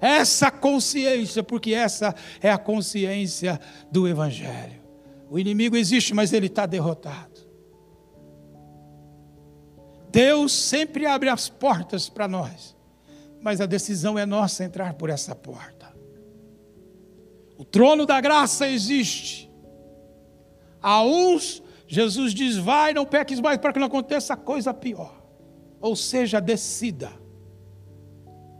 [0.00, 3.58] essa consciência, porque essa é a consciência
[3.90, 4.82] do Evangelho.
[5.30, 7.48] O inimigo existe, mas ele está derrotado.
[10.10, 12.76] Deus sempre abre as portas para nós,
[13.40, 15.94] mas a decisão é nossa entrar por essa porta.
[17.56, 19.50] O trono da graça existe.
[20.82, 25.23] A uns, Jesus diz: vai, não peques mais, para que não aconteça coisa pior.
[25.84, 27.12] Ou seja, decida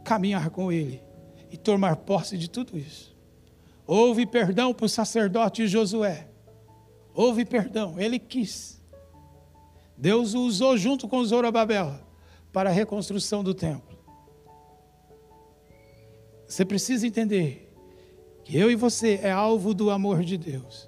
[0.03, 1.01] caminhar com Ele
[1.49, 3.17] e tomar posse de tudo isso.
[3.87, 6.27] Houve perdão para o sacerdote Josué.
[7.15, 8.79] Houve perdão, ele quis.
[9.97, 11.95] Deus o usou junto com Zorobabel
[12.53, 13.97] para a reconstrução do templo.
[16.47, 17.73] Você precisa entender
[18.43, 20.87] que eu e você é alvo do amor de Deus.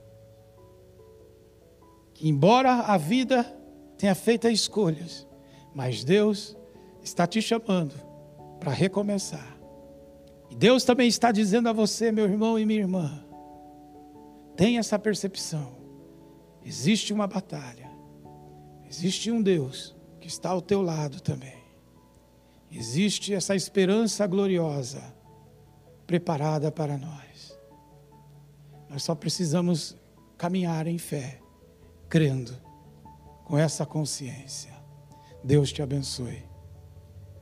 [2.14, 3.44] Que embora a vida
[3.98, 5.27] tenha feito escolhas,
[5.74, 6.56] mas Deus
[7.02, 7.94] está te chamando
[8.60, 9.58] para recomeçar.
[10.50, 13.24] E Deus também está dizendo a você, meu irmão e minha irmã,
[14.56, 15.78] tenha essa percepção.
[16.64, 17.90] Existe uma batalha.
[18.90, 21.58] Existe um Deus que está ao teu lado também.
[22.72, 25.02] Existe essa esperança gloriosa
[26.06, 27.58] preparada para nós.
[28.90, 29.96] Nós só precisamos
[30.38, 31.40] caminhar em fé,
[32.10, 32.56] crendo,
[33.46, 34.77] com essa consciência.
[35.44, 36.44] Deus te abençoe.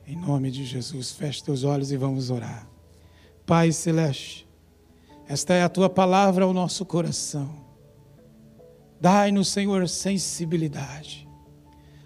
[0.06, 2.68] Em nome de Jesus, feche teus olhos e vamos orar.
[3.44, 4.46] Pai Celeste,
[5.28, 7.66] esta é a tua palavra ao nosso coração.
[9.00, 11.28] Dai-nos, Senhor, sensibilidade,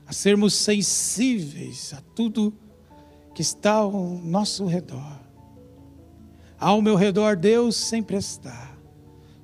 [0.06, 2.52] a sermos sensíveis a tudo
[3.34, 5.20] que está ao nosso redor.
[6.58, 8.74] Ao meu redor, Deus sempre está,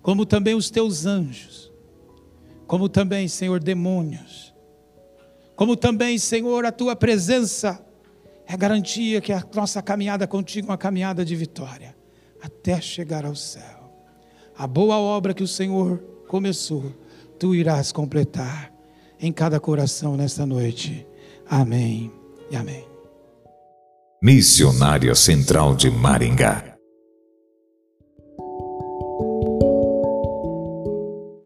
[0.03, 1.73] como também os teus anjos,
[2.67, 4.46] como também, Senhor, demônios,
[5.57, 7.81] como também, Senhor, a tua presença
[8.47, 11.97] é garantia que a nossa caminhada contigo é uma caminhada de vitória,
[12.41, 13.91] até chegar ao céu.
[14.57, 15.99] A boa obra que o Senhor
[16.29, 16.95] começou,
[17.39, 18.73] tu irás completar
[19.19, 21.07] em cada coração nesta noite.
[21.49, 22.13] Amém
[22.51, 22.87] e amém.
[24.23, 26.76] Missionária Central de Maringá